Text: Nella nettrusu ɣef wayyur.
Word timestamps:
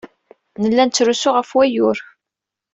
Nella 0.61 0.83
nettrusu 0.85 1.29
ɣef 1.33 1.49
wayyur. 1.55 1.97